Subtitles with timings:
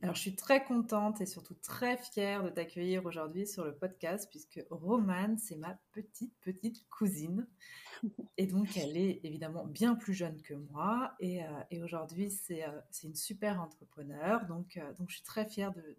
[0.00, 4.28] Alors, je suis très contente et surtout très fière de t'accueillir aujourd'hui sur le podcast
[4.30, 7.48] puisque Romane, c'est ma petite, petite cousine.
[8.36, 11.14] Et donc, elle est évidemment bien plus jeune que moi.
[11.18, 14.46] Et, euh, aujourd'hui, euh, c'est une super entrepreneur.
[14.46, 15.96] Donc, euh, donc, je suis très fière de,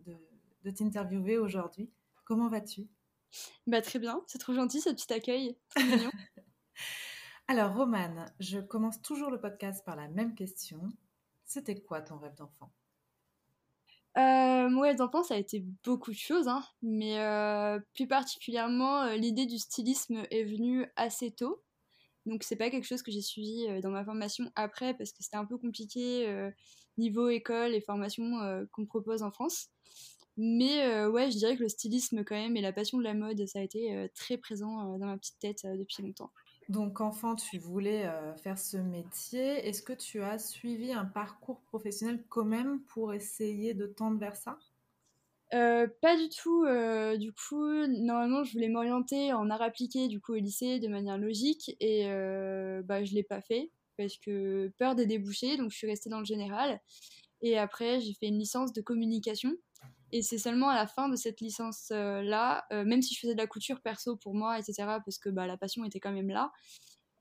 [0.64, 1.90] de, t'interviewer aujourd'hui.
[2.23, 2.88] Comment vas-tu?
[3.68, 4.22] Bah, Très bien.
[4.28, 5.58] C'est trop gentil ce petit accueil.
[7.50, 10.88] Alors, Romane, je commence toujours le podcast par la même question.
[11.44, 12.72] C'était quoi ton rêve d'enfant?
[14.20, 19.16] Euh, ouais, d'enfant, ça a été beaucoup de choses, hein, mais euh, plus particulièrement, euh,
[19.16, 21.64] l'idée du stylisme est venue assez tôt.
[22.26, 25.23] Donc, c'est pas quelque chose que j'ai suivi euh, dans ma formation après parce que
[25.23, 26.28] c'était un peu compliqué
[26.98, 29.70] niveau école et formation qu'on propose en France.
[30.38, 33.45] Mais ouais, je dirais que le stylisme, quand même, et la passion de la mode,
[33.45, 36.31] ça a été très présent dans ma petite tête depuis longtemps.
[36.70, 39.67] Donc, enfant, tu voulais euh, faire ce métier.
[39.67, 44.38] Est-ce que tu as suivi un parcours professionnel quand même pour essayer de tendre vers
[44.38, 44.58] ça?
[45.53, 46.64] Euh, pas du tout.
[46.66, 50.88] Euh, du coup, normalement, je voulais m'orienter en art appliqué du coup au lycée de
[50.88, 52.05] manière logique et
[52.83, 56.20] bah je l'ai pas fait parce que peur des débouchés, donc je suis restée dans
[56.20, 56.80] le général.
[57.42, 59.55] Et après, j'ai fait une licence de communication
[60.11, 63.39] et c'est seulement à la fin de cette licence-là, euh, même si je faisais de
[63.39, 64.73] la couture perso pour moi, etc.,
[65.05, 66.52] parce que bah, la passion était quand même là,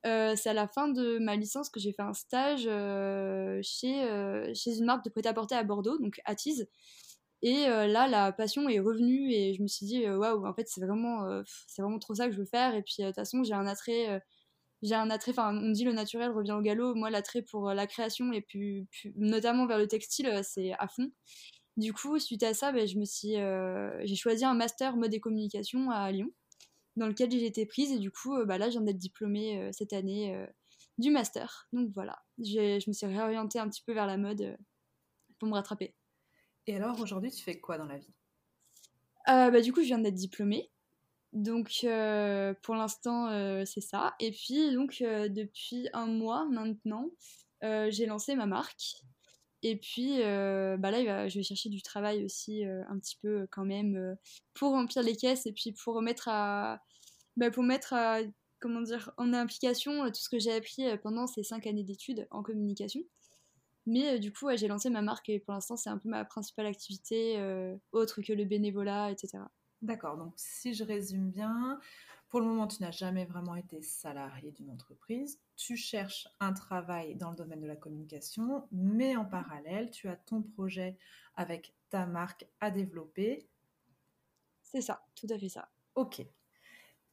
[0.07, 4.07] euh, c'est à la fin de ma licence que j'ai fait un stage euh, chez,
[4.55, 6.69] chez une marque de prêt-à-porter à Bordeaux, donc Attise.
[7.43, 10.81] Et là, la passion est revenue et je me suis dit, waouh, en fait, c'est
[10.81, 12.75] vraiment, c'est vraiment trop ça que je veux faire.
[12.75, 14.21] Et puis, de toute façon, j'ai un attrait
[14.83, 17.87] j'ai un attrait, enfin on dit le naturel revient au galop, moi l'attrait pour la
[17.89, 21.11] création et puis, puis, notamment vers le textile c'est à fond.
[21.79, 25.21] Du coup, suite à ça, je me suis, euh, j'ai choisi un master mode et
[25.21, 26.29] communication à Lyon,
[26.97, 27.93] dans lequel j'ai été prise.
[27.93, 30.37] Et du coup, euh, bah, là, je viens d'être diplômée euh, cette année
[30.99, 31.69] du master.
[31.73, 34.59] Donc voilà, je me suis réorientée un petit peu vers la mode
[35.39, 35.95] pour me rattraper.
[36.67, 38.13] Et alors, aujourd'hui, tu fais quoi dans la vie?
[39.29, 40.73] Bah, Du coup, je viens d'être diplômée.
[41.33, 41.87] Donc
[42.63, 44.17] pour l'instant, c'est ça.
[44.19, 47.09] Et puis, donc, depuis un mois maintenant,
[47.63, 49.05] j'ai lancé ma marque
[49.63, 53.47] et puis euh, bah là, je vais chercher du travail aussi euh, un petit peu
[53.51, 54.15] quand même euh,
[54.55, 56.81] pour remplir les caisses et puis pour mettre à,
[57.37, 58.21] bah, pour mettre à,
[58.61, 62.43] comment dire, en implication tout ce que j'ai appris pendant ces cinq années d'études en
[62.43, 63.01] communication.
[63.87, 66.67] Mais du coup, j'ai lancé ma marque et pour l'instant, c'est un peu ma principale
[66.67, 67.41] activité,
[67.93, 69.39] autre que le bénévolat, etc.
[69.81, 71.81] D'accord, donc si je résume bien,
[72.29, 75.41] pour le moment, tu n'as jamais vraiment été salarié d'une entreprise.
[75.57, 80.17] Tu cherches un travail dans le domaine de la communication, mais en parallèle, tu as
[80.17, 80.99] ton projet
[81.37, 83.49] avec ta marque à développer.
[84.63, 85.71] C'est ça, tout à fait ça.
[85.95, 86.23] Ok.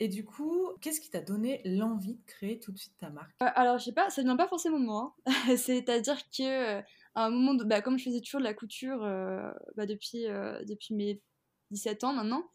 [0.01, 3.33] Et du coup, qu'est-ce qui t'a donné l'envie de créer tout de suite ta marque?
[3.41, 5.15] Euh, Alors, je sais pas, ça ne vient pas forcément de moi.
[5.25, 5.31] Hein.
[5.57, 6.81] C'est-à-dire que euh,
[7.15, 10.93] à un moment, bah, comme je faisais toujours de la couture euh, bah, depuis, depuis
[10.93, 11.21] mes
[11.71, 12.49] 17 ans maintenant,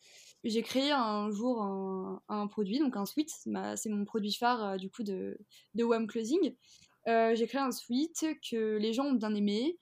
[0.45, 4.91] j'ai créé un jour un, produit, donc un sweat, c'est mon produit phare euh, du
[4.91, 5.39] coup de,
[5.75, 6.55] de WAM Closing.
[7.09, 9.79] Euh, j'ai créé un sweat que les gens ont bien aimé.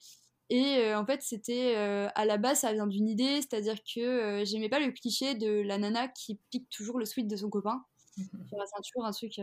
[0.51, 4.69] Et euh, en fait, c'était à la base, ça vient d'une idée, c'est-à-dire que j'aimais
[4.69, 7.85] pas le cliché de la nana qui pique toujours le sweat de son copain.
[8.17, 9.41] c'est toujours un truc,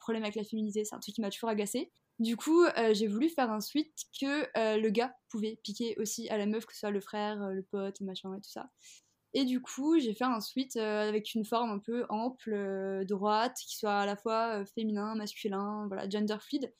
[0.00, 1.92] problème avec la féminité, c'est un truc qui m'a toujours agacé.
[2.18, 6.46] Du coup, j'ai voulu faire un sweat que le gars pouvait piquer aussi à la
[6.46, 8.70] meuf, que ce soit le frère, le pote, machin et tout ça.
[9.34, 13.04] Et du coup, j'ai fait un sweat euh, avec une forme un peu ample, euh,
[13.04, 16.72] droite, qui soit à la fois euh, féminin, masculin, voilà, gender fluid.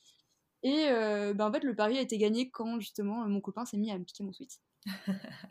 [0.65, 3.93] Et ben, en fait, le pari a été gagné quand justement mon copain s'est mis
[3.93, 4.61] à me piquer mon sweat.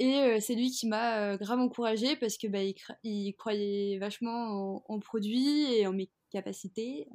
[0.00, 2.58] Et c'est lui qui m'a grave encouragée parce que bah,
[3.02, 7.08] il, croyait vachement en, en, produit et en mes capacités.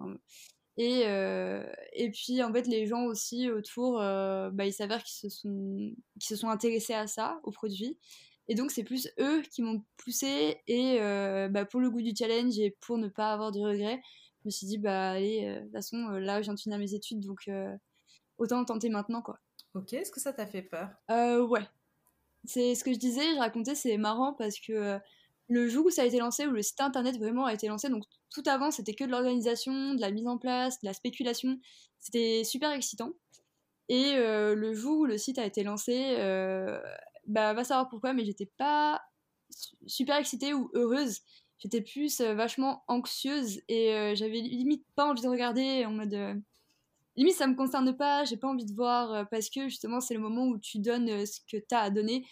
[0.78, 5.94] Et, et puis en fait, les gens aussi autour, bah, il s'avère qu'ils se, sont,
[6.20, 8.00] se sont intéressés à ça, au produit.
[8.50, 10.58] Et donc, c'est plus eux qui m'ont poussé.
[10.68, 14.02] Et euh, bah, pour le goût du challenge et pour ne pas avoir de regrets,
[14.42, 16.94] je me suis dit, bah allez, de toute façon, là, je viens de finir mes
[16.94, 17.50] études, donc
[18.38, 19.40] autant tenter maintenant, quoi.
[19.76, 20.90] Ok, est-ce que ça t'a fait peur?
[21.10, 21.68] Ouais.
[22.46, 24.98] C'est ce que je disais, je racontais, c'est marrant parce que
[25.50, 27.90] le jour où ça a été lancé, où le site internet vraiment a été lancé,
[27.90, 31.60] donc tout avant c'était que de l'organisation, de la mise en place, de la spéculation,
[32.00, 33.12] c'était super excitant.
[33.90, 36.16] Et le jour où le site a été lancé,
[37.30, 39.02] bah va savoir pourquoi, mais j'étais pas
[39.88, 41.22] super excitée ou heureuse.
[41.60, 46.42] J'étais plus vachement anxieuse et j'avais limite pas envie de regarder en mode
[47.16, 50.22] limite ça me concerne pas, j'ai pas envie de voir parce que justement c'est le
[50.22, 52.26] moment où tu donnes ce que tu as à donner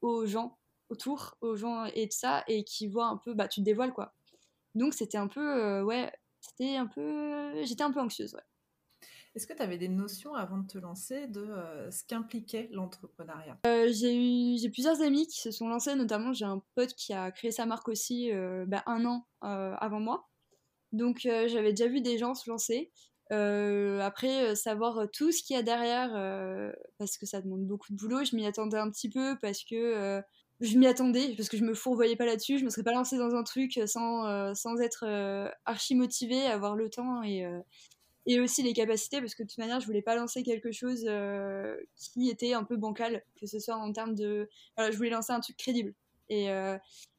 [0.00, 0.58] aux gens
[0.90, 3.92] autour, aux gens et de ça, et qui voient un peu, bah tu te dévoiles
[3.92, 4.14] quoi.
[4.74, 8.42] Donc c'était un peu, euh, ouais, c'était un peu, j'étais un peu anxieuse, ouais.
[9.34, 13.58] Est-ce que tu avais des notions avant de te lancer de euh, ce qu'impliquait l'entrepreneuriat?
[13.66, 17.12] Euh, J'ai eu j'ai plusieurs amis qui se sont lancés, notamment j'ai un pote qui
[17.12, 18.30] a créé sa marque aussi
[18.66, 20.28] bah, un an avant moi.
[20.92, 22.90] Donc j'avais déjà vu des gens se lancer.
[23.30, 26.10] après, savoir tout ce qu'il y a derrière,
[26.98, 30.22] parce que ça demande beaucoup de boulot, je m'y attendais un petit peu parce que
[30.60, 32.58] je m'y attendais parce que je me fourvoyais pas là-dessus.
[32.58, 36.44] Je me serais pas lancée dans un truc sans, euh, sans être euh, archi motivée,
[36.46, 37.60] avoir le temps et, euh,
[38.28, 41.04] et aussi les capacités parce que de toute manière, je voulais pas lancer quelque chose
[41.96, 44.48] qui était un peu bancal, que ce soit en termes de.
[44.76, 45.94] Voilà, je voulais lancer un truc crédible.
[46.30, 46.48] Et,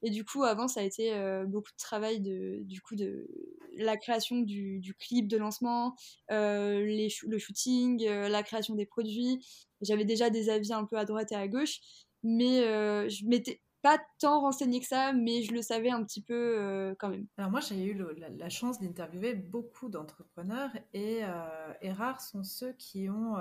[0.04, 1.12] et du coup, avant, ça a été
[1.48, 3.28] beaucoup de travail de, du coup, de
[3.76, 5.96] la création du, du clip de lancement,
[6.30, 9.40] les le shooting, la création des produits.
[9.82, 11.80] J'avais déjà des avis un peu à droite et à gauche
[12.24, 16.22] mais euh, je m'étais pas tant renseignée que ça, mais je le savais un petit
[16.22, 17.28] peu euh, quand même.
[17.38, 22.74] Alors moi, j'ai eu la, chance d'interviewer beaucoup d'entrepreneurs et, euh, et, rares sont ceux
[22.74, 23.38] qui ont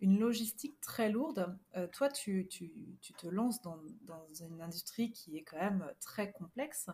[0.00, 1.58] une logistique très lourde.
[1.92, 6.32] toi, tu, tu, tu, te lances dans, dans, une industrie qui est quand même très
[6.32, 6.88] complexe.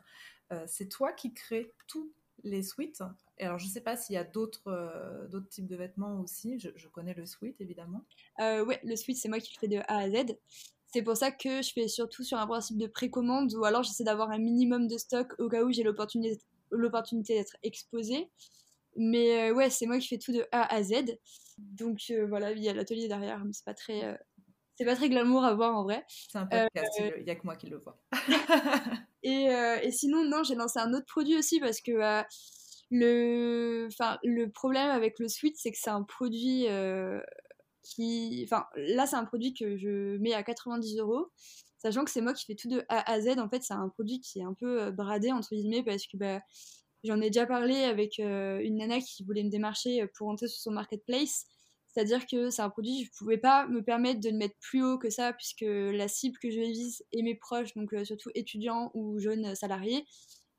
[0.66, 2.12] C'est toi qui crée tous
[2.44, 3.02] les suites.
[3.38, 6.58] alors, je ne sais pas s'il y a d'autres d'autres types de vêtements aussi.
[6.58, 8.04] Je, je connais le suite, évidemment.
[8.38, 10.36] ouais, le suite, c'est moi qui le fais de A à Z.
[10.92, 14.04] C'est pour ça que je fais surtout sur un principe de précommande ou alors j'essaie
[14.04, 18.30] d'avoir un minimum de stock au cas où j'ai l'opportunité d'être exposée.
[18.96, 21.18] Mais euh, ouais, c'est moi qui fais tout de A à Z.
[21.56, 24.14] Donc euh, voilà, il y a l'atelier derrière, mais c'est pas très euh,
[24.76, 26.04] c'est pas très glamour à voir en vrai.
[26.08, 27.98] C'est un podcast, il n'y a que moi qui le vois.
[29.22, 29.44] et,
[29.82, 31.92] et, sinon, non, j'ai lancé un autre produit aussi parce que
[32.90, 33.88] le,
[34.24, 36.66] le problème avec le sweat, c'est que c'est un produit
[38.44, 41.30] Enfin, là, c'est un produit que je mets à 90 euros,
[41.78, 43.38] sachant que c'est moi qui fais tout de A à Z.
[43.38, 46.16] En fait, c'est un produit qui est un peu euh, bradé, entre guillemets, parce que
[46.16, 46.40] bah,
[47.04, 50.48] j'en ai déjà parlé avec euh, une nana qui voulait me démarcher euh, pour entrer
[50.48, 51.44] sur son marketplace.
[51.88, 54.82] C'est-à-dire que c'est un produit, je ne pouvais pas me permettre de le mettre plus
[54.82, 58.90] haut que ça, puisque la cible que je vise est mes proches, donc surtout étudiants
[58.94, 60.06] ou jeunes salariés.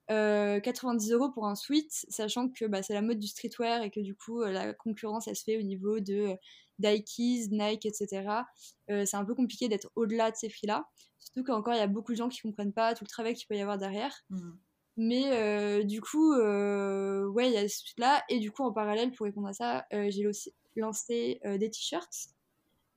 [0.09, 3.99] 90 euros pour un sweat, sachant que bah, c'est la mode du streetwear et que
[3.99, 6.37] du coup la concurrence elle se fait au niveau de
[6.79, 8.43] Dikes, Nike, etc.
[8.89, 10.87] Euh, c'est un peu compliqué d'être au-delà de ces prix-là.
[11.19, 13.47] Surtout qu'encore, il y a beaucoup de gens qui comprennent pas tout le travail qu'il
[13.47, 14.13] peut y avoir derrière.
[14.29, 14.51] Mmh.
[14.97, 18.23] Mais euh, du coup, euh, ouais, il y a ce truc-là.
[18.29, 22.29] Et du coup, en parallèle, pour répondre à ça, j'ai aussi lancé des t-shirts.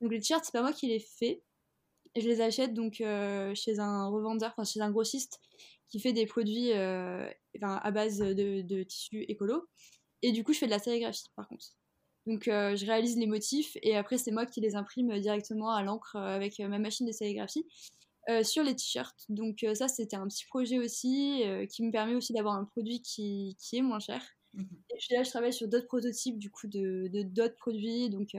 [0.01, 1.41] Donc les t-shirts, c'est pas moi qui les fais.
[2.15, 2.95] Je les achète donc
[3.55, 5.39] chez un revendeur, enfin chez un grossiste
[5.87, 9.67] qui fait des produits à base de, de tissus écolo.
[10.21, 11.73] Et du coup, je fais de la sérigraphie par contre.
[12.27, 15.81] Donc euh, je réalise les motifs et après c'est moi qui les imprime directement à
[15.81, 17.65] l'encre euh, avec euh, ma machine de sérigraphie
[18.43, 19.23] sur les t-shirts.
[19.29, 23.55] Donc ça c'était un petit projet aussi qui me permet aussi d'avoir un produit qui,
[23.71, 24.21] est moins cher.
[24.53, 24.65] Mmh
[25.09, 28.35] et là, je travaille sur d'autres prototypes du coup de d'autres produits, donc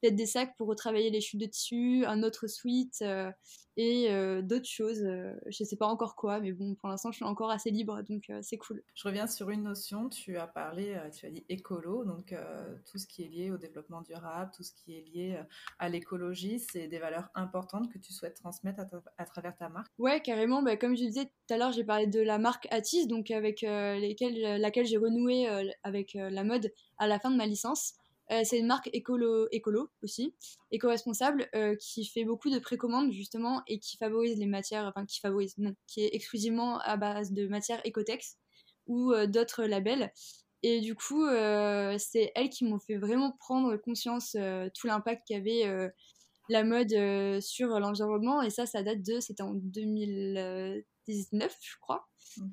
[0.00, 3.30] peut-être des sacs pour retravailler les chutes de tissu, un autre suite euh,
[3.76, 5.02] et euh, d'autres choses.
[5.04, 8.02] Euh, je sais pas encore quoi, mais bon, pour l'instant, je suis encore assez libre,
[8.02, 8.82] donc c'est cool.
[8.94, 10.08] Je reviens sur une notion.
[10.08, 12.34] Tu as parlé, tu as dit écolo, donc
[12.90, 15.40] tout ce qui est lié au développement durable, tout ce qui est lié
[15.78, 18.82] à l'écologie, c'est des valeurs importantes que tu souhaites transmettre
[19.16, 19.92] à, travers ta marque?
[19.98, 20.62] Ouais, carrément.
[20.62, 23.62] Bah, comme je disais tout à l'heure, j'ai parlé de la marque Atis, donc avec
[23.62, 25.46] lesquelles, laquelle j'ai renoué
[25.82, 27.94] avec la mode à la fin de ma licence.
[28.30, 30.34] Euh, c'est une marque écolo, écolo aussi,
[30.70, 35.20] éco-responsable, euh, qui fait beaucoup de précommandes justement et qui favorise les matières, enfin qui
[35.20, 38.36] favorise, qui est exclusivement à base de matières Ecotex
[38.86, 40.12] ou euh, d'autres labels.
[40.62, 41.24] Et du coup,
[41.98, 44.36] c'est elles qui m'ont fait vraiment prendre conscience
[44.74, 45.62] tout l'impact qu'avait
[46.48, 48.42] la mode sur l'environnement.
[48.42, 52.08] Et ça, ça date de, c'était en 2019, je crois.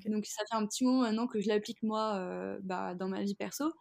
[0.06, 3.34] Donc ça fait un petit moment maintenant que je l'applique moi bah, dans ma vie
[3.34, 3.72] perso.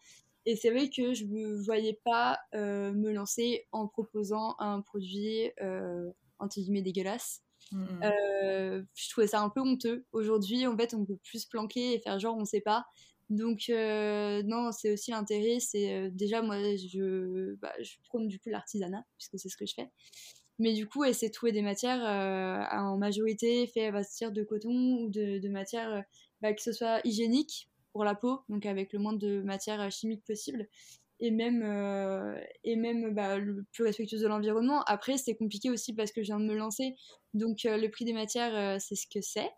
[0.45, 5.51] Et c'est vrai que je ne voyais pas euh, me lancer en proposant un produit,
[5.61, 7.41] euh, entre guillemets, dégueulasse.
[7.71, 7.85] Mmh.
[8.03, 10.05] Euh, je trouvais ça un peu honteux.
[10.11, 12.85] Aujourd'hui, en fait, on peut plus se planquer et faire genre on sait pas.
[13.29, 15.59] Donc, non, c'est aussi l'intérêt.
[15.59, 19.73] C'est déjà, moi, je, bah, je prône du coup l'artisanat, puisque c'est ce que je
[19.73, 19.89] fais.
[20.57, 22.01] Mais du coup, essayer de trouver des matières
[22.71, 26.03] en majorité faites à partir de coton ou de, de matières
[26.41, 30.23] bah, que ce soit hygiénique pour la peau, donc avec le moins de matières chimiques
[30.25, 30.67] possible,
[31.19, 31.63] et même,
[32.63, 34.81] et même bah, le plus respectueuse de l'environnement.
[34.83, 36.95] Après, c'est compliqué aussi parce que je viens de me lancer,
[37.33, 39.49] donc le prix des matières, c'est ce que c'est.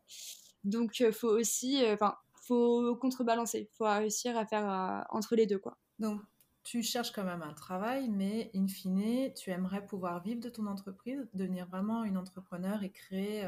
[0.64, 2.16] Donc, faut aussi, enfin,
[2.48, 5.78] faut contrebalancer, faut réussir à faire entre les deux, quoi.
[6.00, 6.22] Donc,
[6.64, 10.66] tu cherches quand même un travail, mais in fine, tu aimerais pouvoir vivre de ton
[10.68, 13.48] entreprise, devenir vraiment une entrepreneur et créer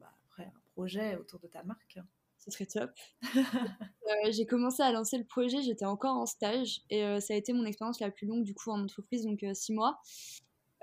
[0.00, 2.00] bah, après un projet autour de ta marque.
[2.38, 2.90] Ce serait top.
[4.08, 7.36] Euh, j'ai commencé à lancer le projet, j'étais encore en stage et euh, ça a
[7.36, 10.00] été mon expérience la plus longue du coup en entreprise, donc euh, six mois,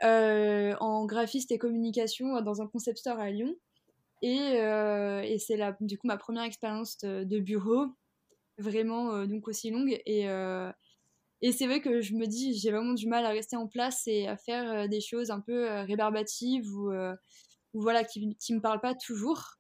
[0.04, 3.56] en graphiste et communication dans un concept store à Lyon.
[4.22, 7.88] Et, et c'est du coup ma première expérience de, bureau,
[8.58, 10.00] vraiment donc aussi longue.
[10.06, 10.26] Et,
[11.42, 14.08] et c'est vrai que je me dis, j'ai vraiment du mal à rester en place
[14.08, 18.82] et à faire des choses un peu rébarbatives ou, ou voilà, qui ne me parlent
[18.82, 19.58] pas toujours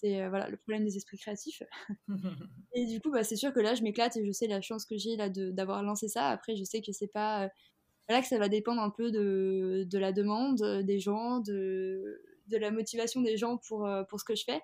[0.00, 1.62] c'est euh, voilà le problème des esprits créatifs.
[2.72, 4.84] et du coup, bah, c'est sûr que là, je m'éclate et je sais la chance
[4.84, 6.28] que j'ai là d'avoir lancé ça.
[6.28, 9.98] Après, je sais que c'est pas euh, que ça va dépendre un peu de, de
[9.98, 14.34] la demande des gens, de, de la motivation des gens pour, euh, pour ce que
[14.34, 14.60] je fais.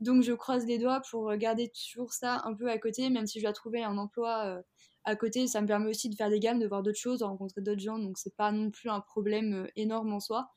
[0.00, 3.40] Donc, je croise les doigts pour garder toujours ça un peu à côté, même si
[3.40, 4.62] je dois trouver un emploi
[5.02, 5.48] à côté.
[5.48, 7.80] Ça me permet aussi de faire des gammes, de voir d'autres choses, de rencontrer d'autres
[7.80, 7.98] gens.
[7.98, 10.52] Donc, c'est pas non plus un problème énorme en soi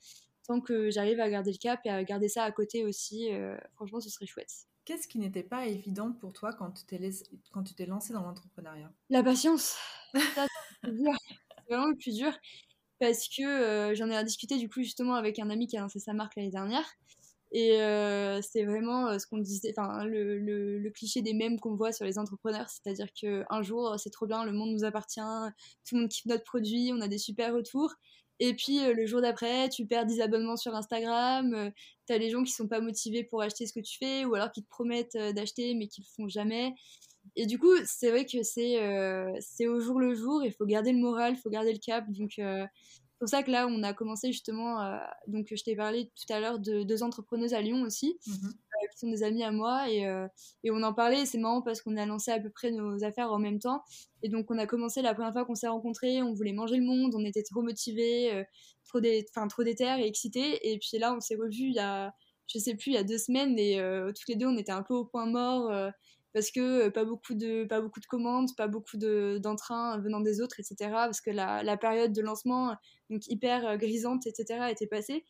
[0.52, 3.58] tant que j'arrive à garder le cap et à garder ça à côté aussi, euh,
[3.76, 4.52] franchement, ce serait chouette.
[4.86, 7.00] Qu'est-ce qui n'était pas évident pour toi quand tu t'es,
[7.52, 8.92] quand tu t'es lancé dans l'entrepreneuriat?
[9.10, 9.78] La patience.
[10.14, 10.90] c'est
[11.70, 12.34] vraiment le plus dur
[13.02, 15.98] parce que euh, j'en ai discuté du coup justement avec un ami qui a lancé
[15.98, 16.86] sa marque l'année dernière.
[17.52, 22.06] Et euh, c'est vraiment ce qu'on disait, enfin le, cliché des mêmes qu'on voit sur
[22.06, 25.20] les entrepreneurs, c'est-à-dire qu'un jour c'est trop bien, le monde nous appartient,
[25.84, 27.96] tout le monde kiffe notre produit, on a des super retours,
[28.44, 31.70] et puis euh, le jour d'après, tu perds 10 abonnements sur Instagram, euh,
[32.08, 34.34] tu as les gens qui sont pas motivés pour acheter ce que tu fais ou
[34.34, 36.74] alors qui te promettent euh, d'acheter mais qui le font jamais.
[37.36, 40.98] Et du coup, c'est vrai que c'est au jour le jour, il faut garder le
[40.98, 42.12] moral, il faut garder le cap.
[42.12, 42.68] Donc c'est
[43.20, 46.58] pour ça que là, on a commencé justement, donc je t'ai parlé tout à l'heure
[46.58, 48.18] de deux entrepreneuses à Lyon aussi.
[48.26, 48.50] Mmh
[48.92, 50.28] qui sont des amis à moi et, euh,
[50.64, 51.26] et on en parlait.
[51.26, 53.84] C'est marrant parce qu'on a lancé à peu près nos affaires en même temps.
[54.24, 56.84] Et donc, on a commencé la première fois qu'on s'est rencontrés, on voulait manger le
[56.84, 58.44] monde, on était trop motivés, euh,
[58.86, 59.26] trop, dé...
[59.50, 60.72] trop déter et excités.
[60.72, 62.14] Et puis là, on s'est revus il y a,
[62.48, 64.72] je sais plus, il y a deux semaines et euh, toutes les deux, on était
[64.72, 65.72] un peu au point mort
[66.34, 70.40] parce que pas beaucoup de pas beaucoup de commandes, pas beaucoup de d'entrain venant des
[70.40, 70.90] autres, etc.
[70.92, 72.74] Parce que la, la période de lancement
[73.10, 74.68] donc hyper grisante, etc.
[74.70, 75.26] était passée.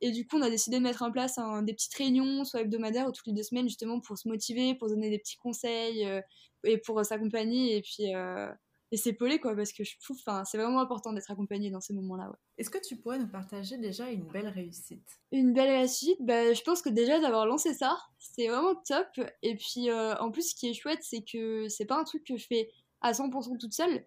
[0.00, 3.08] Et du coup, on a décidé de mettre en place des petites réunions, soit hebdomadaires
[3.08, 6.20] ou toutes les deux semaines, justement pour se motiver, pour donner des petits conseils euh,
[6.64, 8.48] et pour euh, s'accompagner et puis euh,
[8.90, 12.30] et s'épauler, quoi, parce que je trouve, c'est vraiment important d'être accompagné dans ces moments-là.
[12.30, 12.36] Ouais.
[12.56, 15.06] Est-ce que tu pourrais nous partager déjà une belle réussite?
[15.30, 19.08] Une belle réussite, bah, je pense que déjà d'avoir lancé ça, c'est vraiment top.
[19.42, 22.38] Et puis en plus, ce qui est chouette, c'est que c'est pas un truc que
[22.38, 22.70] je fais
[23.02, 24.06] à 100% toute seule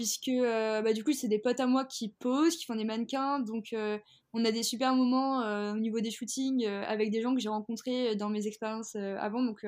[0.00, 3.38] puisque bah, du coup c'est des potes à moi qui posent, qui font des mannequins,
[3.40, 3.74] donc
[4.32, 7.40] on a des super moments euh, au niveau des shootings euh, avec des gens que
[7.40, 9.42] j'ai rencontrés euh, dans mes expériences avant.
[9.42, 9.66] Donc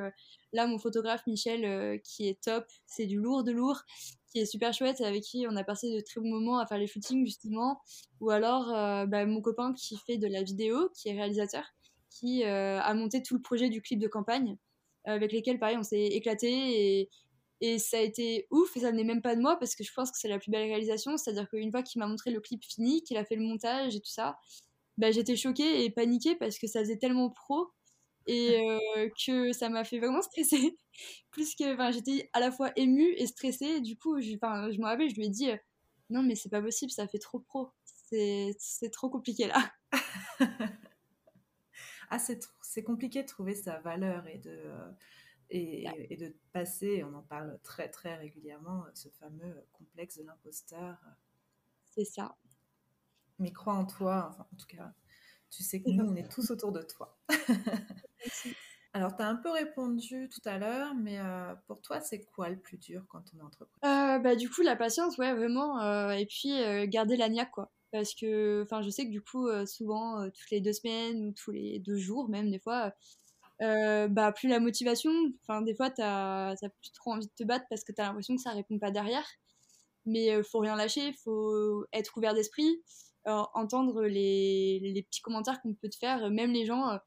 [0.53, 3.83] là, mon photographe Michel, qui est top, c'est du lourd de lourd,
[4.31, 6.79] qui est super chouette, avec qui on a passé de très bons moments à faire
[6.79, 7.81] les shootings justement.
[8.21, 8.67] Ou alors
[9.09, 11.65] bah, mon copain qui fait de la vidéo, qui est réalisateur,
[12.11, 14.57] qui a monté tout le projet du clip de campagne,
[15.05, 17.11] avec lesquels pareil on s'est éclaté et
[17.63, 19.93] et ça a été ouf, et ça venait même pas de moi, parce que je
[19.95, 21.17] pense que c'est la plus belle réalisation.
[21.17, 24.01] C'est-à-dire qu'une fois qu'il m'a montré le clip fini, qu'il a fait le montage et
[24.01, 24.37] tout ça,
[24.99, 27.69] bah, j'étais choquée et paniquée parce que ça faisait tellement pro
[28.27, 28.61] et
[28.99, 30.77] euh, que ça m'a fait vraiment stresser.
[31.31, 33.81] Plus que, enfin, j'étais à la fois émue et stressée.
[33.81, 35.57] du coup, je, je me rappelle, je lui ai dit, euh,
[36.11, 37.71] non, mais c'est pas possible, ça fait trop pro.
[37.87, 39.73] C'est trop compliqué là.
[42.11, 44.59] ah, c'est compliqué de trouver sa valeur et de.
[45.55, 50.99] Euh, et, de passer, on en parle très très régulièrement, ce fameux complexe de l'imposteur.
[51.91, 52.37] C'est ça.
[53.39, 54.93] Mais crois en toi, enfin en tout cas,
[55.51, 57.19] tu sais que nous, on est tous autour de toi.
[58.95, 62.51] Alors, tu as un peu répondu tout à l'heure, mais euh, pour toi, c'est quoi
[62.51, 64.17] le plus dur quand on est entrepreneur?
[64.17, 65.81] Euh, bah, Du coup, la patience, ouais, vraiment.
[65.81, 66.53] Euh, et puis,
[66.89, 67.73] garder la niaque, quoi.
[67.91, 71.51] Parce que, enfin, je sais que du coup, souvent, toutes les deux semaines ou tous
[71.53, 72.93] les deux jours, même des fois,
[73.63, 75.13] euh, bah, plus la motivation.
[75.43, 78.07] Enfin, des fois, tu as, plus trop envie de te battre parce que tu as
[78.07, 79.27] l'impression que ça répond pas derrière.
[80.05, 82.83] Mais euh, faut rien lâcher, faut être ouvert d'esprit,
[83.29, 86.99] euh, entendre les, les, petits commentaires qu'on peut te faire, même les gens.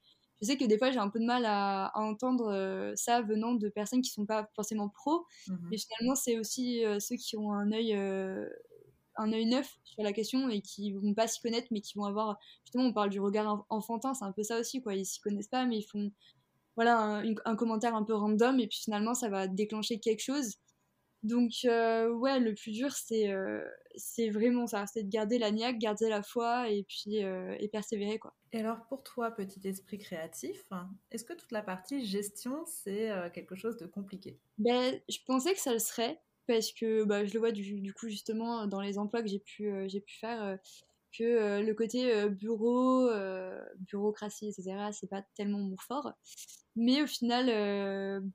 [0.42, 3.68] je sais que des fois j'ai un peu de mal à, entendre ça venant de
[3.68, 5.26] personnes qui sont pas forcément pros,
[5.70, 7.94] mais finalement c'est aussi ceux qui ont un œil
[9.18, 12.06] un œil neuf sur la question et qui vont pas s'y connaître mais qui vont
[12.06, 15.20] avoir justement on parle du regard enfantin c'est un peu ça aussi quoi ils s'y
[15.20, 16.12] connaissent pas mais ils font
[16.75, 20.55] voilà un, commentaire un peu random et puis finalement ça va déclencher quelque chose.
[21.24, 23.63] Donc euh, ouais le plus dur c'est euh,
[23.96, 24.86] c'est vraiment ça.
[24.86, 28.36] C'est de garder la niaque garder la foi et puis euh, et persévérer quoi.
[28.51, 30.65] Et alors pour toi petit esprit créatif
[31.12, 34.38] est-ce que toute la partie gestion c'est quelque chose de compliqué?
[34.58, 38.08] Ben je pensais que ça le serait parce que bah, je le vois du, coup
[38.08, 40.60] justement dans les emplois que j'ai pu, j'ai pu faire,
[41.18, 43.10] que euh, le côté bureau,
[43.80, 46.12] bureaucratie, etc., c'est pas tellement mon fort.
[46.76, 47.46] Mais au final,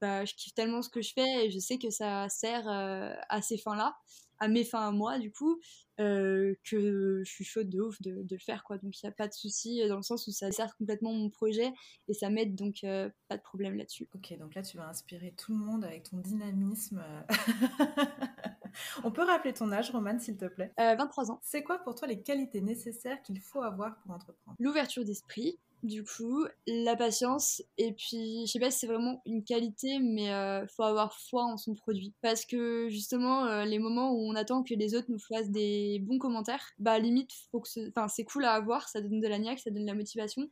[0.01, 3.43] bah, je kiffe tellement ce que je fais et je sais que ça sert à
[3.43, 3.95] ces fins-là
[4.41, 5.61] à mes fins à moi du coup
[6.01, 9.13] euh, que je suis chaude de ouf de, le faire quoi donc il n'y a
[9.13, 11.71] pas de souci dans le sens où ça sert complètement mon projet
[12.09, 15.35] et ça m'aide donc euh, pas de problème là-dessus ok donc là tu vas inspirer
[15.37, 17.05] tout le monde avec ton dynamisme
[19.05, 20.73] on peut rappeler ton âge Romane s'il te plaît?
[20.79, 24.57] 23 euh, ans c'est quoi pour toi les qualités nécessaires qu'il faut avoir pour entreprendre?
[24.59, 29.43] L'ouverture d'esprit du coup, la patience, et puis je sais pas si c'est vraiment une
[29.43, 32.13] qualité, mais euh, faut avoir foi en son produit.
[32.21, 35.99] Parce que justement, euh, les moments où on attend que les autres nous fassent des
[36.03, 39.39] bons commentaires, bah limite, faut que enfin, c'est cool à avoir, ça donne de la
[39.39, 40.51] niaque, ça donne de la motivation.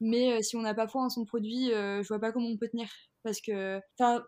[0.00, 2.56] Mais euh, si on n'a pas foi en son produit, je vois pas comment on
[2.56, 2.88] peut tenir.
[3.22, 3.80] Parce que,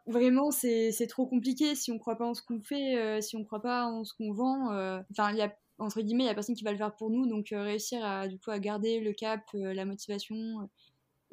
[0.06, 3.62] vraiment, c'est trop compliqué si on croit pas en ce qu'on fait, si on croit
[3.62, 4.66] pas en ce qu'on vend.
[5.10, 5.52] Enfin, il y a
[5.82, 8.04] entre guillemets, il y a personne qui va le faire pour nous, donc euh, réussir
[8.04, 10.36] à du coup à garder le cap, euh, la motivation.
[10.36, 10.66] Euh,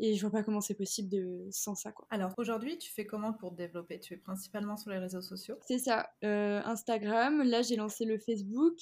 [0.01, 2.07] et je vois pas comment c'est possible de sans ça quoi.
[2.09, 3.99] Alors aujourd'hui, tu fais comment pour te développer?
[3.99, 5.57] Tu es principalement sur les réseaux sociaux?
[5.67, 7.43] C'est ça, Instagram.
[7.43, 8.77] Là, j'ai lancé le Facebook,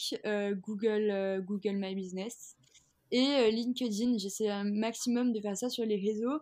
[0.62, 2.56] Google, Google My Business
[3.12, 4.18] et LinkedIn.
[4.18, 6.40] J'essaie un maximum de faire ça sur les réseaux.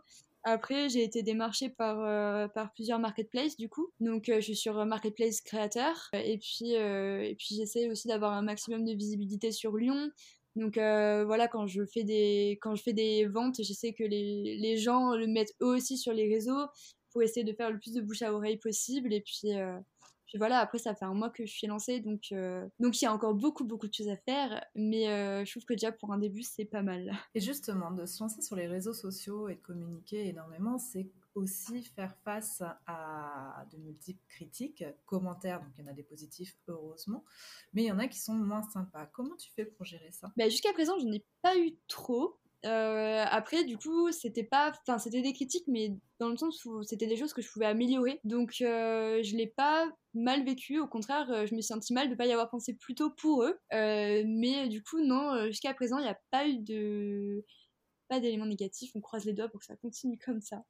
[0.48, 3.88] Après, j'ai été démarchée par, euh, par plusieurs marketplaces du coup.
[4.00, 6.10] Donc, euh, je suis sur Marketplace Créateur.
[6.14, 10.12] Et puis, euh, puis j'essaie aussi d'avoir un maximum de visibilité sur Lyon.
[10.56, 14.78] Donc voilà, quand je fais des quand je fais des ventes, j'essaie que les, les
[14.78, 16.68] gens le mettent eux aussi sur les réseaux
[17.12, 19.14] pour essayer de faire le plus de bouche à oreille possible.
[19.14, 19.50] Et puis
[20.26, 23.06] puis voilà, après, ça fait un mois que je suis lancée, donc euh, donc il
[23.06, 25.92] y a encore beaucoup, beaucoup de choses à faire, mais euh, je trouve que déjà
[25.92, 27.12] pour un début, c'est pas mal.
[27.36, 31.84] Et justement, de se lancer sur les réseaux sociaux et de communiquer énormément, c'est aussi
[31.84, 37.26] faire face à de multiples critiques, commentaires, donc il y en a des positifs, heureusement,
[37.74, 39.06] mais il y en a qui sont moins sympas.
[39.08, 40.32] Comment tu fais pour gérer ça?
[40.38, 42.40] Bah, Jusqu'à présent, je n'ai pas eu trop.
[42.66, 46.84] Euh, après, du coup, c'était pas, enfin, c'était des critiques, mais dans le sens où
[46.84, 48.20] c'était des choses que je pouvais améliorer.
[48.24, 50.80] Donc, euh, je l'ai pas mal vécu.
[50.80, 53.12] Au contraire, euh, je me suis senti mal de pas y avoir pensé plus tôt
[53.12, 53.60] pour eux.
[53.72, 57.46] mais du coup, non, jusqu'à présent, il n'y a pas eu de,
[58.08, 58.92] pas d'éléments négatifs.
[58.96, 60.64] On croise les doigts pour que ça continue comme ça.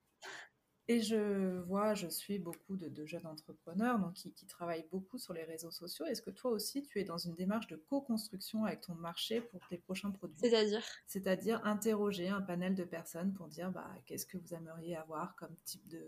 [0.88, 5.44] Et je vois, je suis beaucoup de, jeunes entrepreneurs donc qui, travaillent beaucoup sur les
[5.44, 6.06] réseaux sociaux.
[6.06, 9.68] Est-ce que toi aussi, tu es dans une démarche de co-construction avec ton marché pour
[9.68, 10.38] tes prochains produits?
[10.40, 10.84] C'est-à-dire?
[11.08, 15.56] C'est-à-dire interroger un panel de personnes pour dire bah, qu'est-ce que vous aimeriez avoir comme
[15.64, 16.06] type de,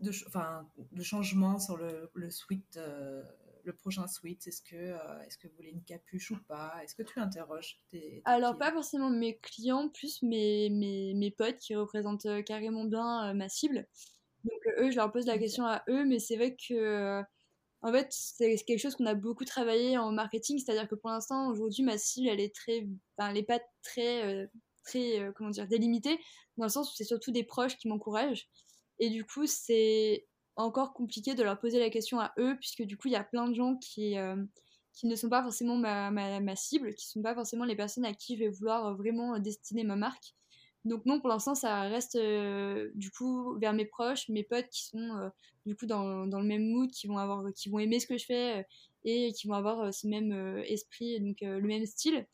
[0.00, 0.10] de,
[0.92, 3.22] de changement sur le, le suite euh,
[3.64, 6.74] le prochain suite Est-ce que, euh, est-ce que vous voulez une capuche ou pas?
[6.82, 11.58] Est-ce que tu interroges tes, Alors, pas forcément mes clients, plus mes, mes, mes potes
[11.58, 13.86] qui représentent euh, carrément bien euh, ma cible.
[14.44, 17.22] Donc, eux, je leur pose la question à eux, mais c'est vrai que.
[17.80, 21.48] En fait, c'est quelque chose qu'on a beaucoup travaillé en marketing, c'est-à-dire que pour l'instant,
[21.48, 24.50] aujourd'hui, ma cible, elle est très, enfin, elle est pas très,
[24.84, 26.18] très, comment dire, délimitée,
[26.56, 28.48] dans le sens où c'est surtout des proches qui m'encouragent.
[28.98, 30.26] Et du coup, c'est
[30.58, 33.24] encore compliqué de leur poser la question à eux, puisque du coup, il y a
[33.24, 34.36] plein de gens qui, euh,
[34.92, 37.76] qui ne sont pas forcément ma, ma, ma, cible, qui ne sont pas forcément les
[37.76, 40.34] personnes à qui je vais vouloir euh, vraiment destiner ma marque.
[40.84, 44.86] Donc non, pour l'instant, ça reste euh, du coup vers mes proches, mes potes qui
[44.86, 45.30] sont
[45.66, 48.18] du coup dans, dans, le même mood, qui vont avoir, qui vont aimer ce que
[48.18, 48.66] je fais
[49.04, 50.32] et qui vont avoir ce même
[50.66, 52.26] esprit, donc le même style.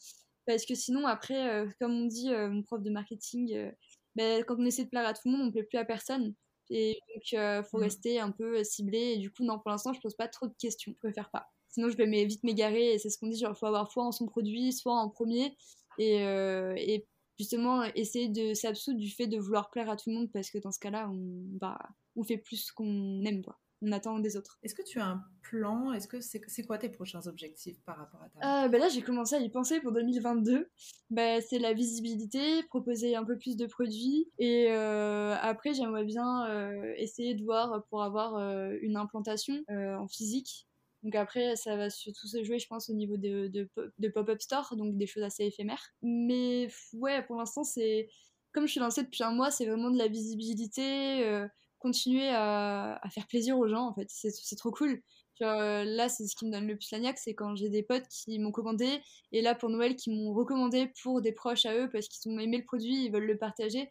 [0.47, 3.73] Parce que sinon, après, comme on dit, mon prof de marketing,
[4.15, 5.85] ben, quand on essaie de plaire à tout le monde, on ne plaît plus à
[5.85, 6.35] personne.
[6.71, 7.83] Et donc, il euh, faut mm.
[7.83, 8.99] rester un peu euh, ciblé.
[8.99, 10.93] Et du coup, non, pour l'instant, je pose pas trop de questions.
[10.93, 11.51] Je préfère pas.
[11.69, 12.95] Sinon, je vais vite m'égarer.
[12.95, 15.57] Et c'est ce qu'on dit, genre, faut avoir foi en son produit, soit en premier.
[15.99, 17.07] Et, euh, et
[17.39, 20.33] justement, essayer de s'absoudre du fait de vouloir plaire à tout le monde.
[20.33, 21.79] Parce que dans ce cas-là, on, bah,
[22.17, 24.59] on fait plus ce qu'on aime, quoi on attend des autres.
[24.63, 25.93] Est-ce que tu as un plan?
[25.93, 29.03] Est-ce que c'est quoi tes prochains objectifs par rapport à ta euh, bah Là, j'ai
[29.03, 30.71] commencé à y penser pour 2022.
[31.11, 34.31] Bah, c'est la visibilité, proposer un peu plus de produits.
[34.39, 40.09] Et euh, après, j'aimerais bien euh, essayer de voir pour avoir euh, une implantation en
[40.09, 40.67] physique.
[41.03, 43.69] Donc après, ça va surtout se jouer, je pense, au niveau de, de,
[43.99, 45.93] de pop-up store, donc des choses assez éphémères.
[46.01, 48.09] Mais ouais, pour l'instant, c'est
[48.53, 51.47] comme je suis lancée depuis un mois, c'est vraiment de la visibilité,
[51.85, 54.09] continuer à, faire plaisir aux gens, en fait.
[54.09, 55.03] C'est trop cool.
[55.41, 58.09] là, c'est ce qui me donne le plus la niaque, c'est quand j'ai des potes
[58.09, 59.01] qui m'ont commandé,
[59.33, 62.39] et là, pour Noël, qui m'ont recommandé pour des proches à eux, parce qu'ils ont
[62.39, 63.91] aimé le produit, ils veulent le partager.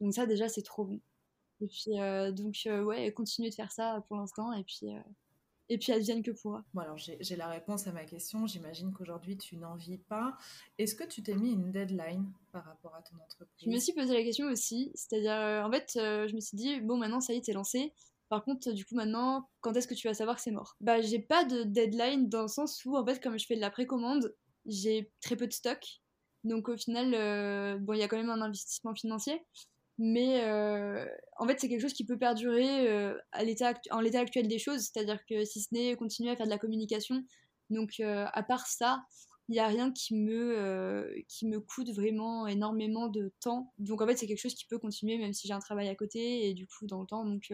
[0.00, 1.00] Donc ça, déjà, c'est trop bon.
[1.60, 5.00] Et puis, euh, donc, euh, ouais, continuer de faire ça pour l'instant, et puis, euh,
[5.68, 6.64] et puis advienne que pourra.
[6.74, 8.46] Bon, alors j'ai la réponse à ma question.
[8.46, 10.36] J'imagine qu'aujourd'hui, tu n'en vis pas.
[10.78, 13.64] Est-ce que tu t'es mis une deadline par rapport à ton entreprise?
[13.64, 14.92] Je me suis posé la question aussi.
[14.94, 17.92] C'est-à-dire, en fait, je me suis dit, bon, maintenant, ça y est, t'es lancé.
[18.28, 20.76] Par contre, du coup, maintenant, quand est-ce que tu vas savoir que c'est mort?
[20.80, 23.60] Bah, j'ai pas de deadline dans le sens où, en fait, comme je fais de
[23.60, 24.34] la précommande,
[24.66, 26.02] j'ai très peu de stock.
[26.42, 29.42] Donc, au final, bon, il y a quand même un investissement financier
[29.98, 34.20] mais euh, en fait c'est quelque chose qui peut perdurer euh, à l'état en l'état
[34.20, 34.90] actuel des choses.
[34.92, 37.24] C'est-à-dire que si ce n'est continuer à faire de la communication
[37.70, 39.04] donc euh, à part ça
[39.48, 43.72] il n'y a rien qui me qui me coûte vraiment énormément de temps.
[43.78, 45.94] Donc en fait c'est quelque chose qui peut continuer même si j'ai un travail à
[45.94, 47.24] côté et du coup dans le temps.
[47.24, 47.52] Donc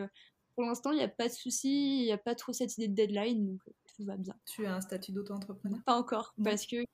[0.54, 2.88] pour l'instant il n'y a pas de souci il n'y a pas trop cette idée
[2.88, 3.44] de deadline.
[3.44, 3.60] Donc
[3.96, 4.34] tout va bien.
[4.46, 5.80] Tu as un statut d'auto-entrepreneur?
[5.84, 6.84] Pas encore parce que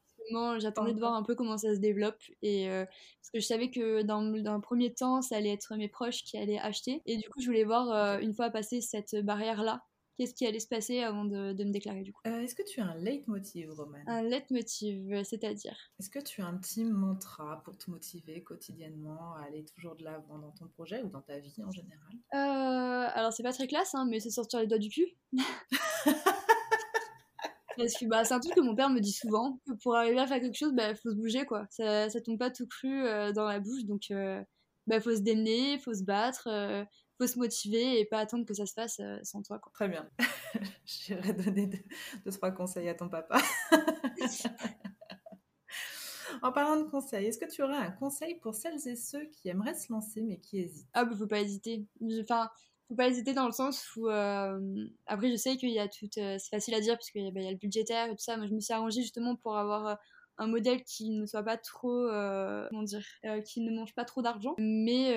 [0.59, 2.23] j'attendais de voir un peu comment ça se développe.
[2.43, 5.75] Et, euh, parce que je savais que dans, dans, un premier temps, ça allait être
[5.77, 7.03] mes proches qui allaient acheter.
[7.07, 9.83] Et du coup, je voulais voir, euh, une fois passé cette barrière-là,
[10.17, 12.21] qu'est-ce qui allait se passer avant de, de me déclarer du coup.
[12.27, 13.99] Euh, est-ce que tu as un leitmotiv, Roman?
[14.07, 15.77] Un leitmotiv, c'est-à-dire?
[16.01, 20.05] Est-ce que tu as un petit mantra pour te motiver quotidiennement à aller toujours de
[20.05, 22.15] l'avant dans ton projet ou dans ta vie en général?
[22.33, 25.17] Alors, c'est pas très classe, hein, mais c'est sortir les doigts du cul.
[27.77, 30.19] Parce que bah, c'est un truc que mon père me dit souvent, que pour arriver
[30.19, 31.67] à faire quelque chose, il bah, faut se bouger, quoi.
[31.71, 34.43] Ça, ça tombe pas tout cru euh, dans la bouche, donc euh,
[34.87, 36.85] bah, faut se démener, faut se battre, euh,
[37.19, 39.73] faut se motiver et pas attendre que ça se fasse sans toi, quoi.
[39.75, 40.09] Très bien.
[40.85, 41.85] J'irai donner deux,
[42.25, 43.39] deux, trois conseils à ton papa.
[46.43, 49.49] en parlant de conseils, est-ce que tu aurais un conseil pour celles et ceux qui
[49.49, 50.89] aimeraient se lancer mais qui hésitent?
[50.95, 51.87] Ah, bah, faut pas hésiter.
[52.23, 52.51] Enfin,
[52.89, 56.09] faut pas hésiter dans le sens où euh, après je sais qu'il y a tout
[56.19, 58.37] euh, c'est facile à dire parce qu'il bah, y a le budgétaire et tout ça
[58.37, 59.95] moi je me suis arrangée justement pour avoir euh,
[60.39, 62.07] un modèle qui ne soit pas trop
[62.69, 63.03] comment dire
[63.47, 64.55] qui ne mange pas trop d'argent.
[64.59, 65.15] Mais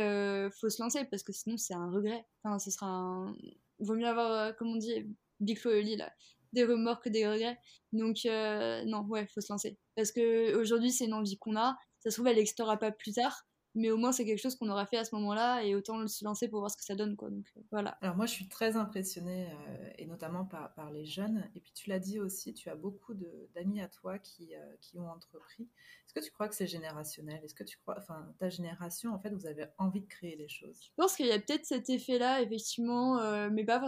[0.62, 2.26] faut se lancer parce que sinon c'est un regret.
[2.42, 3.36] Enfin ce sera un
[3.80, 5.06] vaut mieux avoir comme on dit
[5.42, 6.10] big flow là
[6.54, 7.60] des remords que des regrets.
[7.92, 9.78] Donc non ouais faut se lancer.
[9.98, 11.78] Parce que aujourd'hui c'est une envie qu'on a.
[12.00, 14.70] Ça se trouve elle n'existera pas plus tard mais au moins c'est quelque chose qu'on
[14.70, 17.16] aura fait à ce moment-là et autant se lancer pour voir ce que ça donne
[17.16, 17.30] quoi.
[17.30, 17.98] Donc euh, voilà.
[18.02, 21.50] Alors moi je suis très impressionnée euh, et notamment par, par, les jeunes.
[21.56, 23.14] Et puis tu l'as dit aussi tu as beaucoup
[23.56, 25.64] d'amis à toi qui, euh, qui ont entrepris.
[26.06, 27.42] Est-ce que tu crois que c'est générationnel?
[27.44, 30.50] Est-ce que tu crois enfin ta génération en fait vous avez envie de créer des
[30.50, 30.80] choses?
[30.82, 33.20] Je pense qu'il y a peut-être cet effet là effectivement
[33.52, 33.80] mais pas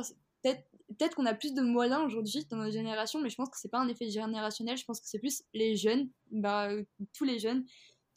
[0.44, 0.64] peut-être
[0.98, 3.70] peut-être qu'on a plus de moyens aujourd'hui dans notre génération mais je pense que c'est
[3.70, 4.78] pas un effet générationnel.
[4.78, 6.70] Je pense que c'est plus les jeunes bah
[7.14, 7.66] tous les jeunes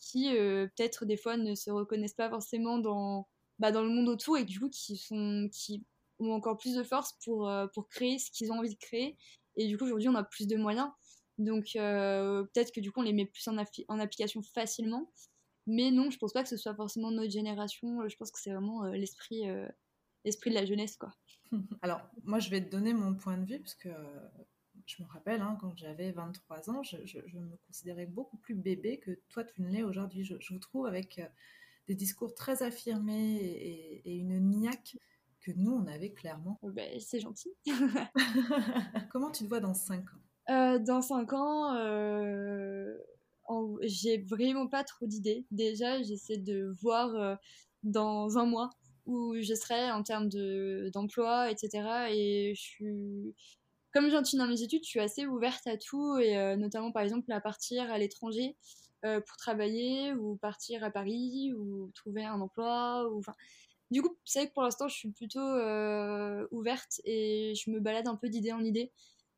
[0.05, 3.27] qui euh, peut-être des fois ne se reconnaissent pas forcément dans,
[3.59, 5.85] bah, dans le monde autour et du coup qui, sont, qui
[6.19, 9.17] ont encore plus de force pour, euh, pour créer ce qu'ils ont envie de créer.
[9.57, 10.91] Et du coup aujourd'hui on a plus de moyens.
[11.39, 15.11] Donc euh, peut-être que du coup on les met plus en, en, application facilement.
[15.67, 18.07] Mais non, je pense pas que ce soit forcément notre génération.
[18.07, 19.45] Je pense que c'est vraiment l'esprit
[20.25, 21.13] l'esprit de la jeunesse quoi.
[21.83, 23.89] Alors moi je vais te donner mon point de vue parce que
[24.87, 29.19] je me rappelle, hein, quand j'avais 23 ans, je, me considérais beaucoup plus bébé que
[29.31, 30.25] toi, tu ne l'es aujourd'hui.
[30.25, 31.27] Je, vous trouve avec euh,
[31.89, 33.37] des discours très affirmés
[34.05, 34.97] et, une niaque
[35.41, 36.59] que nous, on avait clairement.
[36.63, 37.53] Oh, ben, c'est gentil.
[39.11, 40.51] Comment tu te vois dans 5 ans?
[40.51, 42.95] Euh, Dans 5 ans, euh,
[43.83, 45.47] j'ai vraiment pas trop d'idées.
[45.51, 47.39] Déjà, j'essaie de voir
[47.83, 48.71] dans un mois
[49.07, 50.29] où je serai en termes
[50.93, 52.09] d'emploi, etc.
[52.11, 53.35] Et je suis
[53.95, 57.03] comme je dans mes études, je suis assez ouverte à tout, et euh, notamment par
[57.03, 58.57] exemple à partir à l'étranger
[59.05, 63.09] euh, pour travailler, ou partir à Paris, ou trouver un emploi.
[63.09, 63.23] Ou...
[63.93, 67.79] Du coup, c'est vrai que pour l'instant, je suis plutôt euh, ouverte et je me
[67.79, 68.93] balade un peu d'idée en idée.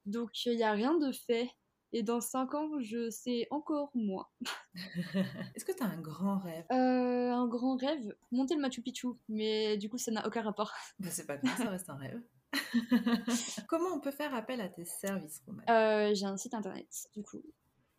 [0.07, 1.51] Donc, il n'y a rien de fait.
[1.93, 4.27] Et dans 5 ans, je sais encore moins.
[5.55, 6.65] Est-ce que tu as un grand rêve?
[6.71, 8.15] Un grand rêve?
[8.33, 9.09] Monter le Machu Picchu.
[9.29, 10.73] Mais du coup, ça n'a aucun rapport.
[10.99, 12.21] Bah, c'est pas grave, ça reste un rêve.
[13.69, 17.43] Comment on peut faire appel à tes services, euh, J'ai un site internet, du coup,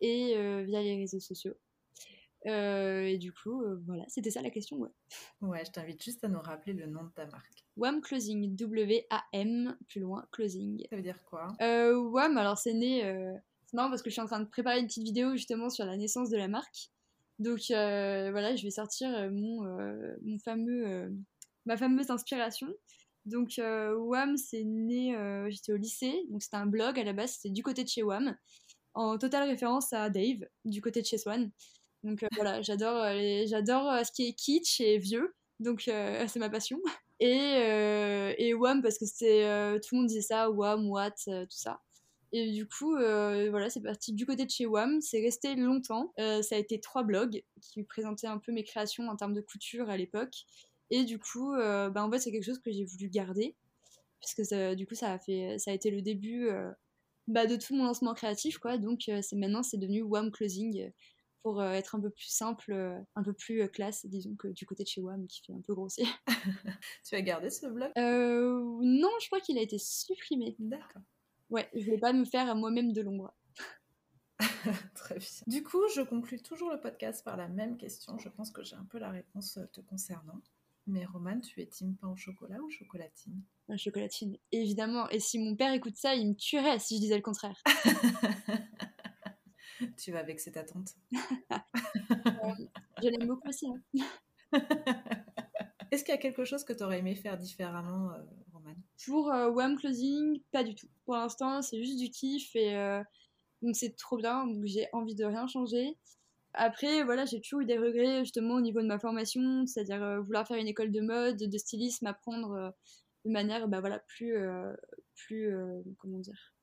[0.00, 1.54] et euh, via les réseaux sociaux.
[2.46, 4.90] Euh, et du coup, voilà, c'était ça la question, ouais.
[5.40, 7.64] Ouais, je t'invite juste à nous rappeler le nom de ta marque.
[7.76, 10.84] WAM Closing, W-A-M, plus loin, Closing.
[10.88, 11.48] Ça veut dire quoi?
[11.60, 13.02] WAM, alors c'est né...
[13.66, 15.84] C'est marrant parce que je suis en train de préparer une petite vidéo justement sur
[15.84, 16.90] la naissance de la marque.
[17.38, 19.62] Donc voilà, je vais sortir mon,
[20.22, 21.12] mon fameux,
[21.66, 22.68] ma fameuse inspiration.
[23.28, 27.12] Donc euh, WAM, c'est né, euh, j'étais au lycée, donc c'était un blog à la
[27.12, 28.34] base, c'était du côté de chez WAM,
[28.94, 31.50] en totale référence à Dave, du côté de chez Swan.
[32.04, 33.04] Donc voilà, j'adore
[33.46, 35.34] j'adore ce qui est kitsch et vieux.
[35.60, 35.82] Donc
[36.28, 36.80] c'est ma passion.
[37.20, 37.36] Et,
[38.38, 39.42] et WAM parce que c'était
[39.80, 41.82] tout le monde disait ça, WAM, What, tout ça.
[42.32, 45.00] Et du coup, voilà, c'est parti du côté de chez WAM.
[45.00, 46.14] C'est resté longtemps.
[46.16, 49.90] ça a été trois blogs qui présentaient un peu mes créations en termes de couture
[49.90, 50.46] à l'époque.
[50.90, 53.56] Et du coup, bah, en fait, c'est quelque chose que j'ai voulu garder.
[54.20, 56.48] Puisque ça, du coup, ça a, fait, ça a été le début
[57.26, 58.58] bah, de tout mon lancement créatif.
[58.58, 58.78] Quoi.
[58.78, 60.90] Donc, c'est maintenant, c'est devenu WAM Closing
[61.42, 62.72] pour être un peu plus simple,
[63.14, 65.74] un peu plus classe, disons, que du côté de chez WAM qui fait un peu
[65.74, 66.06] grossier.
[67.04, 67.92] tu as gardé ce blog?
[67.96, 70.56] Non, je crois qu'il a été supprimé.
[70.58, 71.02] D'accord.
[71.50, 73.34] Ouais, je voulais pas me faire moi-même de l'ombre.
[74.94, 75.28] Très bien.
[75.46, 78.18] Du coup, je conclus toujours le podcast par la même question.
[78.18, 80.40] Je pense que j'ai un peu la réponse euh, te concernant.
[80.88, 83.42] Mais Romane, tu es team pain au chocolat ou chocolatine?
[83.68, 85.08] La chocolatine, évidemment.
[85.10, 87.62] Et si mon père écoute ça, il me tuerait si je disais le contraire.
[89.98, 90.94] tu vas vexer ta tante.
[93.02, 93.66] Je l'aime beaucoup aussi.
[93.66, 93.82] Hein.
[95.90, 98.22] Est-ce qu'il y a quelque chose que tu aurais aimé faire différemment, euh,
[99.04, 100.88] pour euh, WAM Closing, pas du tout.
[101.04, 103.02] Pour l'instant, c'est juste du kiff et euh,
[103.62, 104.46] donc c'est trop bien.
[104.46, 105.96] Donc j'ai envie de rien changer.
[106.54, 110.20] Après, voilà, j'ai toujours eu des regrets justement au niveau de ma formation, c'est-à-dire euh,
[110.20, 112.72] vouloir faire une école de mode, de stylisme, apprendre
[113.24, 114.36] de manière, bah voilà, plus,
[115.14, 115.52] plus,
[115.98, 116.54] comment dire,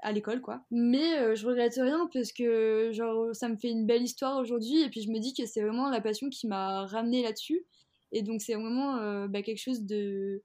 [0.00, 0.64] à l'école quoi.
[0.70, 4.90] Mais je regrette rien parce que genre ça me fait une belle histoire aujourd'hui et
[4.90, 7.64] puis je me dis que c'est vraiment la passion qui m'a ramené là-dessus
[8.12, 10.42] et donc c'est vraiment bah, quelque chose de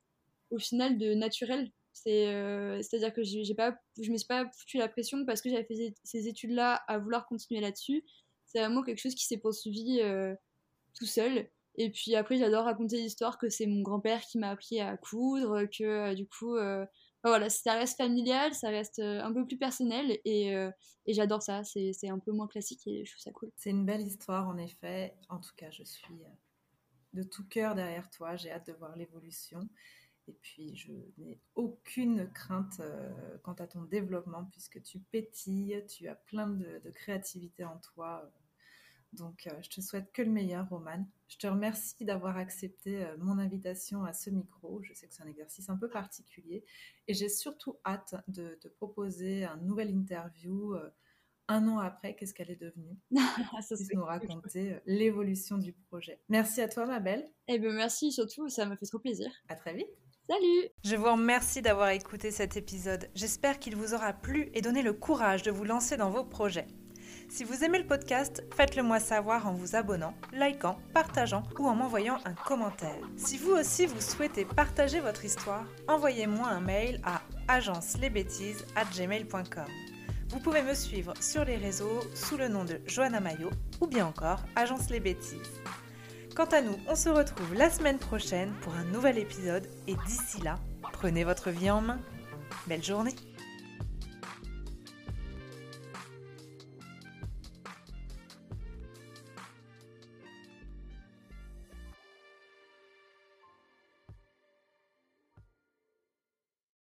[0.51, 1.71] au final de naturel.
[1.93, 5.49] C'est, euh, c'est-à-dire que j'ai pas, je me suis pas foutu la pression parce que
[5.49, 8.03] j'avais fait ces études-là à vouloir continuer là-dessus.
[8.45, 10.33] C'est vraiment quelque chose qui s'est poursuivi euh,
[10.93, 11.49] tout seul.
[11.75, 15.65] Et puis après, j'adore raconter l'histoire que c'est mon grand-père qui m'a appris à coudre,
[15.65, 16.57] que euh, du coup,
[17.23, 20.47] voilà, ça reste familial, ça reste un peu plus personnel et,
[21.05, 21.63] et j'adore ça.
[21.63, 23.51] C'est, c'est un peu moins classique et je trouve ça cool.
[23.55, 25.13] C'est une belle histoire en effet.
[25.29, 26.23] En tout cas, je suis
[27.13, 28.35] de tout cœur derrière toi.
[28.35, 29.69] J'ai hâte de voir l'évolution.
[30.27, 36.07] Et puis, je n'ai aucune crainte euh, quant à ton développement puisque tu pétilles, tu
[36.07, 38.31] as plein de, créativité en toi.
[39.13, 41.05] Donc, euh, je te souhaite que le meilleur, Romane.
[41.27, 44.81] Je te remercie d'avoir accepté euh, mon invitation à ce micro.
[44.83, 46.63] Je sais que c'est un exercice un peu particulier.
[47.07, 50.75] Et j'ai surtout hâte de te proposer un nouvel interview
[51.51, 52.97] un an après, qu'est-ce qu'elle est devenue?
[53.61, 56.21] Ça nous raconter l'évolution du projet.
[56.29, 57.29] Merci à toi, ma belle.
[57.47, 59.29] Eh bien, merci surtout, ça m'a fait trop plaisir.
[59.49, 59.89] À très vite.
[60.83, 63.07] Je vous remercie d'avoir écouté cet épisode.
[63.15, 66.65] J'espère qu'il vous aura plu et donné le courage de vous lancer dans vos projets.
[67.29, 71.75] Si vous aimez le podcast, faites-le moi savoir en vous abonnant, likant, partageant ou en
[71.75, 72.99] m'envoyant un commentaire.
[73.15, 79.67] Si vous aussi vous souhaitez partager votre histoire, envoyez-moi un mail à agencelesbêtises@gmail.com.
[80.29, 83.49] Vous pouvez me suivre sur les réseaux sous le nom de Johanna Mayo
[83.81, 85.61] ou bien encore Agence les Bêtises.
[86.35, 90.41] Quant à nous, on se retrouve la semaine prochaine pour un nouvel épisode et d'ici
[90.41, 90.59] là,
[90.93, 91.99] prenez votre vie en main.
[92.67, 93.15] Belle journée